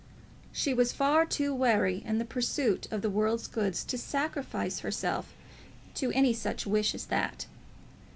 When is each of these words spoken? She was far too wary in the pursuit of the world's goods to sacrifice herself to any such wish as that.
She 0.51 0.73
was 0.73 0.91
far 0.91 1.27
too 1.27 1.53
wary 1.53 2.01
in 2.03 2.17
the 2.17 2.25
pursuit 2.25 2.87
of 2.89 3.03
the 3.03 3.09
world's 3.11 3.45
goods 3.45 3.83
to 3.83 3.99
sacrifice 3.99 4.79
herself 4.79 5.35
to 5.93 6.11
any 6.13 6.33
such 6.33 6.65
wish 6.65 6.95
as 6.95 7.05
that. 7.05 7.45